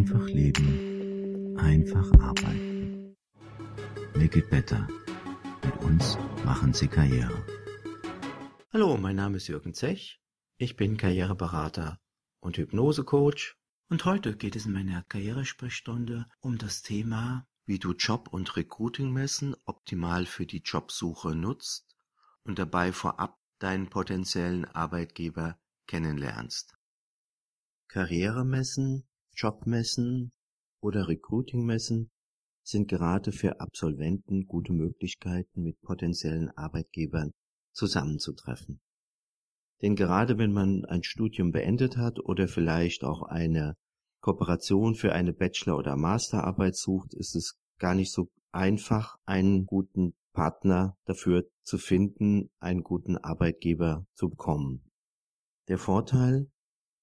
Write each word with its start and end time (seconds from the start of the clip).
Einfach 0.00 0.28
leben, 0.28 1.58
einfach 1.58 2.10
arbeiten. 2.20 3.14
Make 4.14 4.38
it 4.38 4.48
better. 4.48 4.88
Mit 5.62 5.76
uns 5.82 6.16
machen 6.42 6.72
Sie 6.72 6.88
Karriere. 6.88 7.44
Hallo, 8.72 8.96
mein 8.96 9.16
Name 9.16 9.36
ist 9.36 9.48
Jürgen 9.48 9.74
Zech. 9.74 10.18
Ich 10.56 10.76
bin 10.76 10.96
Karriereberater 10.96 12.00
und 12.40 12.56
Hypnosecoach. 12.56 13.56
Und 13.90 14.06
heute 14.06 14.38
geht 14.38 14.56
es 14.56 14.64
in 14.64 14.72
meiner 14.72 15.02
Karrieresprechstunde 15.02 16.24
um 16.40 16.56
das 16.56 16.80
Thema, 16.80 17.46
wie 17.66 17.78
du 17.78 17.92
Job- 17.92 18.32
und 18.32 18.56
Recruiting-Messen 18.56 19.54
optimal 19.66 20.24
für 20.24 20.46
die 20.46 20.62
Jobsuche 20.64 21.34
nutzt 21.34 21.94
und 22.44 22.58
dabei 22.58 22.94
vorab 22.94 23.38
deinen 23.58 23.90
potenziellen 23.90 24.64
Arbeitgeber 24.64 25.60
kennenlernst. 25.86 26.74
Karrieremessen, 27.88 29.06
Jobmessen 29.40 30.32
oder 30.82 31.08
Recruitingmessen 31.08 32.10
sind 32.62 32.88
gerade 32.88 33.32
für 33.32 33.58
Absolventen 33.58 34.46
gute 34.46 34.74
Möglichkeiten, 34.74 35.62
mit 35.62 35.80
potenziellen 35.80 36.50
Arbeitgebern 36.56 37.32
zusammenzutreffen. 37.72 38.82
Denn 39.80 39.96
gerade 39.96 40.36
wenn 40.36 40.52
man 40.52 40.84
ein 40.84 41.02
Studium 41.02 41.52
beendet 41.52 41.96
hat 41.96 42.18
oder 42.20 42.48
vielleicht 42.48 43.02
auch 43.02 43.22
eine 43.22 43.76
Kooperation 44.20 44.94
für 44.94 45.14
eine 45.14 45.32
Bachelor- 45.32 45.78
oder 45.78 45.96
Masterarbeit 45.96 46.76
sucht, 46.76 47.14
ist 47.14 47.34
es 47.34 47.58
gar 47.78 47.94
nicht 47.94 48.12
so 48.12 48.28
einfach, 48.52 49.16
einen 49.24 49.64
guten 49.64 50.12
Partner 50.34 50.98
dafür 51.06 51.48
zu 51.62 51.78
finden, 51.78 52.50
einen 52.58 52.82
guten 52.82 53.16
Arbeitgeber 53.16 54.04
zu 54.12 54.28
bekommen. 54.28 54.84
Der 55.68 55.78
Vorteil 55.78 56.50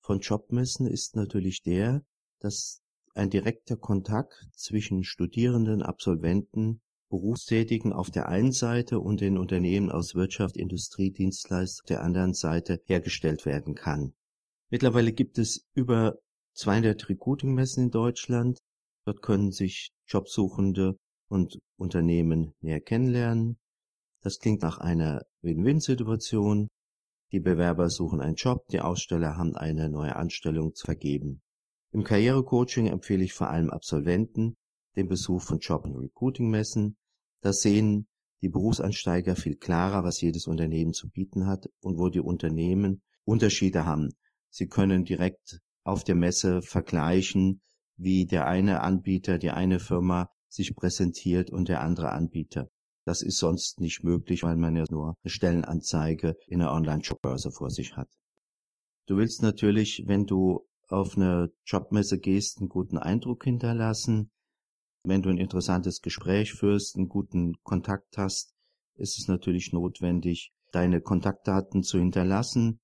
von 0.02 0.20
Jobmessen 0.20 0.86
ist 0.86 1.16
natürlich 1.16 1.64
der, 1.64 2.04
dass 2.40 2.82
ein 3.14 3.30
direkter 3.30 3.78
Kontakt 3.78 4.48
zwischen 4.54 5.04
Studierenden, 5.04 5.82
Absolventen, 5.82 6.82
Berufstätigen 7.10 7.94
auf 7.94 8.12
der 8.12 8.28
einen 8.28 8.52
Seite 8.52 9.00
und 9.00 9.22
den 9.22 9.38
Unternehmen 9.38 9.92
aus 9.92 10.14
Wirtschaft, 10.14 10.58
Industrie, 10.58 11.12
Dienstleistung 11.12 11.84
auf 11.84 11.88
der 11.88 12.04
anderen 12.04 12.34
Seite 12.34 12.82
hergestellt 12.86 13.46
werden 13.46 13.76
kann. 13.76 14.14
Mittlerweile 14.70 15.14
gibt 15.14 15.38
es 15.38 15.66
über 15.74 16.20
200 16.54 17.08
Recruiting-Messen 17.08 17.86
in 17.86 17.92
Deutschland. 17.92 18.60
Dort 19.06 19.22
können 19.22 19.52
sich 19.52 19.92
Jobsuchende 20.08 20.98
und 21.30 21.58
Unternehmen 21.78 22.54
näher 22.60 22.82
kennenlernen. 22.82 23.58
Das 24.22 24.40
klingt 24.40 24.62
nach 24.62 24.80
einer 24.80 25.22
Win-Win-Situation. 25.42 26.68
Die 27.32 27.40
Bewerber 27.40 27.90
suchen 27.90 28.22
einen 28.22 28.36
Job, 28.36 28.68
die 28.70 28.82
Aussteller 28.82 29.38
haben 29.38 29.56
eine 29.56 29.90
neue 29.90 30.16
Anstellung 30.16 30.74
zu 30.74 30.86
vergeben. 30.86 31.42
Im 31.92 32.04
Karrierecoaching 32.04 32.88
empfehle 32.88 33.24
ich 33.24 33.34
vor 33.34 33.50
allem 33.50 33.70
Absolventen 33.70 34.58
den 34.96 35.08
Besuch 35.08 35.42
von 35.42 35.60
Job- 35.60 35.86
und 35.86 35.96
Recruiting-Messen. 35.96 36.98
Da 37.42 37.54
sehen 37.54 38.08
die 38.42 38.50
Berufsansteiger 38.50 39.36
viel 39.36 39.56
klarer, 39.56 40.04
was 40.04 40.22
jedes 40.22 40.48
Unternehmen 40.48 40.94
zu 40.94 41.10
bieten 41.10 41.48
hat 41.48 41.70
und 41.82 41.98
wo 41.98 42.10
die 42.10 42.20
Unternehmen 42.20 43.02
Unterschiede 43.24 43.86
haben. 43.86 44.10
Sie 44.50 44.68
können 44.68 45.06
direkt 45.06 45.60
auf 45.84 46.04
der 46.04 46.16
Messe 46.16 46.62
vergleichen, 46.62 47.62
wie 47.96 48.26
der 48.26 48.48
eine 48.48 48.82
Anbieter, 48.82 49.38
die 49.38 49.52
eine 49.52 49.80
Firma 49.80 50.30
sich 50.50 50.76
präsentiert 50.76 51.50
und 51.50 51.68
der 51.68 51.82
andere 51.82 52.12
Anbieter. 52.12 52.70
Das 53.06 53.22
ist 53.22 53.38
sonst 53.38 53.80
nicht 53.80 54.04
möglich, 54.04 54.44
weil 54.44 54.58
man 54.58 54.76
ja 54.76 54.84
nur 54.90 55.16
eine 55.24 55.32
Stellenanzeige 55.32 56.36
in 56.48 56.62
einer 56.62 56.74
Online-Jobbörse 56.74 57.52
vor 57.52 57.70
sich 57.70 57.96
hat. 57.96 58.10
Du 59.06 59.18
willst 59.18 59.42
natürlich, 59.42 60.04
wenn 60.06 60.26
du 60.26 60.68
auf 60.92 61.18
eine 61.18 61.52
Jobmesse 61.66 62.20
gehst, 62.20 62.60
einen 62.60 62.70
guten 62.70 62.98
Eindruck 62.98 63.44
hinterlassen. 63.44 64.32
Wenn 65.04 65.22
du 65.22 65.30
ein 65.30 65.38
interessantes 65.38 66.02
Gespräch 66.02 66.54
führst, 66.54 66.96
einen 66.96 67.10
guten 67.10 67.54
Kontakt 67.64 68.18
hast, 68.18 68.54
ist 68.96 69.18
es 69.20 69.28
natürlich 69.28 69.74
notwendig, 69.74 70.54
deine 70.72 71.02
Kontaktdaten 71.02 71.84
zu 71.84 72.00
hinterlassen. 72.00 72.80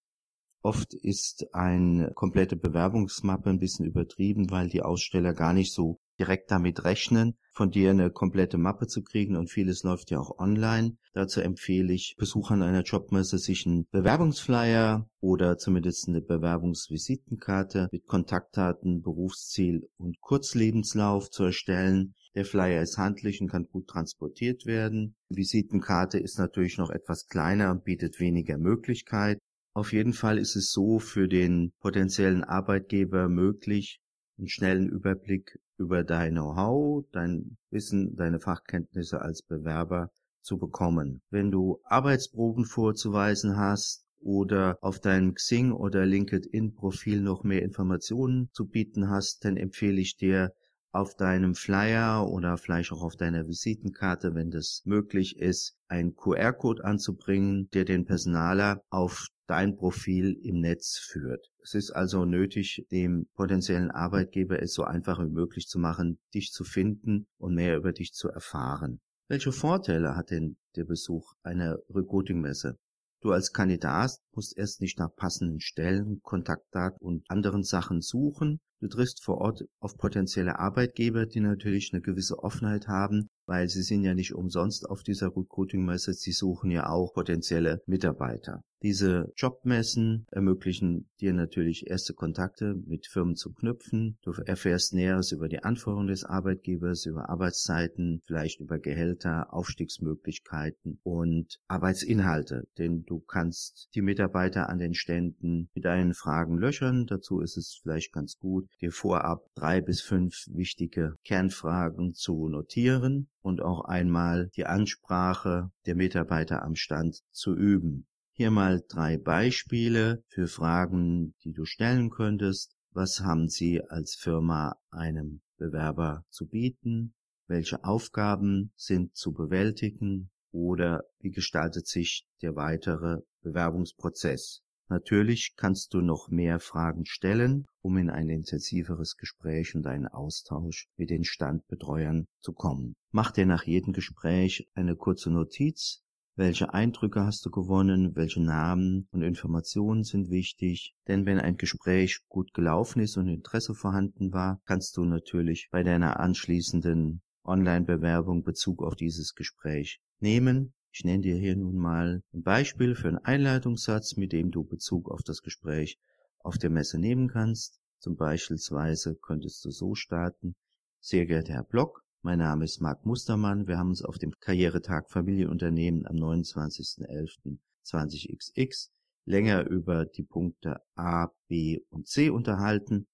Oft 0.61 0.93
ist 0.93 1.53
eine 1.53 2.11
komplette 2.13 2.55
Bewerbungsmappe 2.55 3.49
ein 3.49 3.59
bisschen 3.59 3.85
übertrieben, 3.85 4.49
weil 4.49 4.69
die 4.69 4.81
Aussteller 4.81 5.33
gar 5.33 5.53
nicht 5.53 5.73
so 5.73 5.99
direkt 6.19 6.51
damit 6.51 6.83
rechnen, 6.83 7.37
von 7.51 7.69
dir 7.69 7.91
eine 7.91 8.09
komplette 8.09 8.57
Mappe 8.57 8.87
zu 8.87 9.03
kriegen 9.03 9.35
und 9.35 9.51
vieles 9.51 9.83
läuft 9.83 10.09
ja 10.11 10.19
auch 10.19 10.39
online. 10.39 10.97
Dazu 11.13 11.41
empfehle 11.41 11.93
ich 11.93 12.15
Besuchern 12.17 12.63
einer 12.63 12.81
Jobmesse 12.81 13.37
sich 13.37 13.67
einen 13.67 13.87
Bewerbungsflyer 13.91 15.07
oder 15.19 15.57
zumindest 15.57 16.07
eine 16.07 16.21
Bewerbungsvisitenkarte 16.21 17.89
mit 17.91 18.07
Kontaktdaten, 18.07 19.01
Berufsziel 19.01 19.87
und 19.97 20.19
Kurzlebenslauf 20.19 21.29
zu 21.29 21.43
erstellen. 21.43 22.15
Der 22.35 22.45
Flyer 22.45 22.81
ist 22.81 22.97
handlich 22.97 23.41
und 23.41 23.49
kann 23.49 23.67
gut 23.67 23.87
transportiert 23.87 24.65
werden. 24.65 25.15
Die 25.29 25.37
Visitenkarte 25.37 26.17
ist 26.17 26.39
natürlich 26.39 26.79
noch 26.79 26.89
etwas 26.89 27.27
kleiner 27.27 27.69
und 27.69 27.83
bietet 27.83 28.19
weniger 28.19 28.57
Möglichkeit. 28.57 29.37
Auf 29.75 29.93
jeden 29.93 30.13
Fall 30.13 30.37
ist 30.37 30.55
es 30.55 30.71
so 30.71 30.99
für 30.99 31.27
den 31.27 31.73
potenziellen 31.79 32.43
Arbeitgeber 32.43 33.27
möglich, 33.27 33.99
einen 34.37 34.47
schnellen 34.47 34.89
Überblick 34.89 35.59
über 35.77 36.03
dein 36.03 36.33
Know-how, 36.33 37.05
dein 37.11 37.57
Wissen, 37.69 38.15
deine 38.15 38.39
Fachkenntnisse 38.39 39.21
als 39.21 39.41
Bewerber 39.41 40.09
zu 40.41 40.57
bekommen. 40.57 41.21
Wenn 41.29 41.51
du 41.51 41.79
Arbeitsproben 41.85 42.65
vorzuweisen 42.65 43.57
hast 43.57 44.05
oder 44.19 44.77
auf 44.81 44.99
deinem 44.99 45.33
Xing 45.33 45.71
oder 45.71 46.05
LinkedIn 46.05 46.73
Profil 46.75 47.21
noch 47.21 47.43
mehr 47.43 47.61
Informationen 47.61 48.49
zu 48.53 48.67
bieten 48.67 49.09
hast, 49.09 49.45
dann 49.45 49.57
empfehle 49.57 50.01
ich 50.01 50.15
dir 50.17 50.53
auf 50.91 51.15
deinem 51.15 51.55
Flyer 51.55 52.29
oder 52.29 52.55
vielleicht 52.57 52.91
auch 52.91 53.01
auf 53.01 53.15
deiner 53.15 53.47
Visitenkarte, 53.47 54.35
wenn 54.35 54.51
das 54.51 54.83
möglich 54.85 55.37
ist, 55.37 55.75
einen 55.87 56.15
QR-Code 56.15 56.85
anzubringen, 56.85 57.67
der 57.73 57.83
den 57.83 58.05
Personaler 58.05 58.83
auf 58.89 59.27
dein 59.53 59.75
Profil 59.75 60.35
im 60.41 60.61
Netz 60.61 60.97
führt. 60.97 61.51
Es 61.61 61.75
ist 61.75 61.91
also 61.91 62.25
nötig, 62.25 62.87
dem 62.91 63.27
potenziellen 63.35 63.91
Arbeitgeber 63.91 64.59
es 64.59 64.73
so 64.73 64.83
einfach 64.83 65.19
wie 65.19 65.29
möglich 65.29 65.67
zu 65.67 65.77
machen, 65.77 66.17
dich 66.33 66.51
zu 66.51 66.63
finden 66.63 67.27
und 67.37 67.53
mehr 67.53 67.77
über 67.77 67.91
dich 67.93 68.13
zu 68.13 68.29
erfahren. 68.29 68.99
Welche 69.27 69.51
Vorteile 69.51 70.15
hat 70.15 70.31
denn 70.31 70.57
der 70.75 70.85
Besuch 70.85 71.35
einer 71.43 71.77
Recruiting-Messe? 71.93 72.79
Du 73.21 73.31
als 73.31 73.53
Kandidat 73.53 74.17
musst 74.31 74.57
erst 74.57 74.81
nicht 74.81 74.97
nach 74.97 75.15
passenden 75.15 75.61
Stellen, 75.61 76.19
Kontaktdaten 76.23 76.97
und 76.99 77.23
anderen 77.29 77.61
Sachen 77.63 78.01
suchen. 78.01 78.59
Du 78.81 78.87
triffst 78.87 79.23
vor 79.23 79.37
Ort 79.37 79.63
auf 79.79 79.97
potenzielle 79.97 80.57
Arbeitgeber, 80.57 81.27
die 81.27 81.41
natürlich 81.41 81.91
eine 81.93 82.01
gewisse 82.01 82.39
Offenheit 82.39 82.87
haben, 82.87 83.29
weil 83.45 83.69
sie 83.69 83.83
sind 83.83 84.03
ja 84.03 84.15
nicht 84.15 84.33
umsonst 84.33 84.89
auf 84.89 85.03
dieser 85.03 85.27
Recruiting-Messe, 85.27 86.11
sie 86.13 86.31
suchen 86.31 86.71
ja 86.71 86.89
auch 86.89 87.13
potenzielle 87.13 87.81
Mitarbeiter. 87.85 88.63
Diese 88.83 89.31
Jobmessen 89.37 90.27
ermöglichen 90.29 91.07
dir 91.21 91.31
natürlich 91.31 91.87
erste 91.87 92.13
Kontakte 92.13 92.75
mit 92.85 93.07
Firmen 93.07 93.37
zu 93.37 93.53
knüpfen. 93.53 94.17
Du 94.23 94.33
erfährst 94.33 94.93
Näheres 94.93 95.31
über 95.31 95.47
die 95.47 95.63
Anforderungen 95.63 96.09
des 96.09 96.25
Arbeitgebers, 96.25 97.05
über 97.05 97.29
Arbeitszeiten, 97.29 98.19
vielleicht 98.25 98.59
über 98.59 98.79
Gehälter, 98.79 99.53
Aufstiegsmöglichkeiten 99.53 100.99
und 101.03 101.61
Arbeitsinhalte. 101.69 102.67
Denn 102.77 103.05
du 103.05 103.21
kannst 103.21 103.87
die 103.95 104.01
Mitarbeiter 104.01 104.67
an 104.67 104.79
den 104.79 104.95
Ständen 104.95 105.69
mit 105.73 105.85
deinen 105.85 106.13
Fragen 106.13 106.57
löchern. 106.57 107.05
Dazu 107.07 107.39
ist 107.39 107.55
es 107.55 107.79
vielleicht 107.81 108.11
ganz 108.11 108.37
gut, 108.37 108.67
dir 108.81 108.91
vorab 108.91 109.45
drei 109.55 109.79
bis 109.79 110.01
fünf 110.01 110.45
wichtige 110.51 111.15
Kernfragen 111.23 112.15
zu 112.15 112.49
notieren 112.49 113.29
und 113.41 113.61
auch 113.61 113.85
einmal 113.85 114.49
die 114.57 114.65
Ansprache 114.65 115.71
der 115.85 115.95
Mitarbeiter 115.95 116.63
am 116.63 116.75
Stand 116.75 117.21
zu 117.31 117.55
üben. 117.55 118.07
Hier 118.35 118.49
mal 118.49 118.81
drei 118.87 119.19
Beispiele 119.19 120.23
für 120.27 120.47
Fragen, 120.47 121.35
die 121.43 121.53
du 121.53 121.65
stellen 121.65 122.09
könntest. 122.09 122.75
Was 122.89 123.19
haben 123.19 123.47
Sie 123.47 123.79
als 123.89 124.15
Firma 124.15 124.75
einem 124.89 125.41
Bewerber 125.57 126.25
zu 126.31 126.47
bieten? 126.47 127.13
Welche 127.45 127.83
Aufgaben 127.83 128.71
sind 128.75 129.15
zu 129.15 129.33
bewältigen? 129.33 130.31
Oder 130.51 131.03
wie 131.19 131.29
gestaltet 131.29 131.85
sich 131.85 132.25
der 132.41 132.55
weitere 132.55 133.19
Bewerbungsprozess? 133.43 134.63
Natürlich 134.89 135.53
kannst 135.55 135.93
du 135.93 136.01
noch 136.01 136.29
mehr 136.29 136.59
Fragen 136.59 137.05
stellen, 137.05 137.67
um 137.81 137.97
in 137.97 138.09
ein 138.09 138.29
intensiveres 138.29 139.15
Gespräch 139.15 139.75
und 139.75 139.85
einen 139.85 140.07
Austausch 140.07 140.87
mit 140.97 141.11
den 141.11 141.23
Standbetreuern 141.23 142.25
zu 142.41 142.53
kommen. 142.53 142.95
Mach 143.11 143.31
dir 143.31 143.45
nach 143.45 143.63
jedem 143.63 143.93
Gespräch 143.93 144.67
eine 144.73 144.95
kurze 144.95 145.29
Notiz, 145.29 146.02
welche 146.35 146.73
Eindrücke 146.73 147.23
hast 147.23 147.45
du 147.45 147.51
gewonnen? 147.51 148.15
Welche 148.15 148.41
Namen 148.41 149.07
und 149.11 149.21
Informationen 149.21 150.03
sind 150.03 150.31
wichtig? 150.31 150.95
Denn 151.07 151.25
wenn 151.25 151.39
ein 151.39 151.57
Gespräch 151.57 152.21
gut 152.27 152.53
gelaufen 152.53 153.01
ist 153.01 153.17
und 153.17 153.27
Interesse 153.27 153.75
vorhanden 153.75 154.33
war, 154.33 154.59
kannst 154.65 154.97
du 154.97 155.05
natürlich 155.05 155.69
bei 155.71 155.83
deiner 155.83 156.19
anschließenden 156.19 157.21
Online-Bewerbung 157.43 158.43
Bezug 158.43 158.81
auf 158.81 158.95
dieses 158.95 159.35
Gespräch 159.35 160.01
nehmen. 160.19 160.73
Ich 160.91 161.03
nenne 161.03 161.21
dir 161.21 161.35
hier 161.35 161.55
nun 161.55 161.75
mal 161.75 162.23
ein 162.33 162.41
Beispiel 162.41 162.95
für 162.95 163.09
einen 163.09 163.17
Einleitungssatz, 163.17 164.15
mit 164.15 164.31
dem 164.31 164.49
du 164.49 164.63
Bezug 164.63 165.11
auf 165.11 165.21
das 165.23 165.41
Gespräch 165.41 165.99
auf 166.39 166.57
der 166.57 166.69
Messe 166.69 166.99
nehmen 166.99 167.27
kannst. 167.27 167.79
Zum 167.99 168.15
Beispielsweise 168.15 169.15
könntest 169.15 169.63
du 169.65 169.71
so 169.71 169.93
starten. 169.95 170.55
Sehr 170.99 171.25
geehrter 171.25 171.53
Herr 171.53 171.63
Block, 171.63 172.03
mein 172.25 172.39
Name 172.39 172.63
ist 172.63 172.79
Marc 172.79 173.05
Mustermann. 173.05 173.67
Wir 173.67 173.77
haben 173.77 173.89
uns 173.89 174.01
auf 174.01 174.17
dem 174.17 174.31
Karrieretag 174.39 175.09
Familienunternehmen 175.09 176.07
am 176.07 176.15
29.11.20xx 176.15 178.91
länger 179.25 179.67
über 179.67 180.05
die 180.05 180.23
Punkte 180.23 180.77
A, 180.95 181.27
B 181.49 181.81
und 181.89 182.07
C 182.07 182.29
unterhalten. 182.29 183.09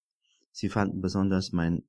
Sie 0.52 0.68
fanden 0.68 1.00
besonders 1.00 1.50
mein 1.50 1.82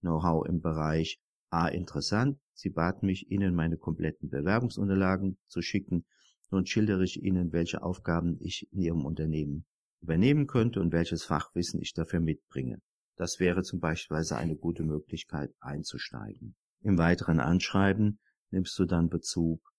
Know-how 0.00 0.46
im 0.46 0.62
Bereich 0.62 1.20
A 1.50 1.68
interessant. 1.68 2.38
Sie 2.54 2.70
baten 2.70 3.04
mich, 3.04 3.30
Ihnen 3.30 3.54
meine 3.54 3.76
kompletten 3.76 4.30
Bewerbungsunterlagen 4.30 5.36
zu 5.48 5.60
schicken. 5.60 6.06
Nun 6.50 6.64
schildere 6.64 7.04
ich 7.04 7.22
Ihnen, 7.22 7.52
welche 7.52 7.82
Aufgaben 7.82 8.38
ich 8.40 8.66
in 8.72 8.80
Ihrem 8.80 9.04
Unternehmen 9.04 9.66
übernehmen 10.00 10.46
könnte 10.46 10.80
und 10.80 10.90
welches 10.90 11.24
Fachwissen 11.24 11.82
ich 11.82 11.92
dafür 11.92 12.20
mitbringe. 12.20 12.80
Das 13.16 13.40
wäre 13.40 13.62
zum 13.62 13.78
Beispiel 13.78 14.16
eine 14.16 14.56
gute 14.56 14.84
Möglichkeit 14.84 15.52
einzusteigen. 15.60 16.56
Im 16.82 16.98
weiteren 16.98 17.38
Anschreiben 17.38 18.18
nimmst 18.50 18.76
du 18.78 18.86
dann 18.86 19.08
Bezug 19.08 19.72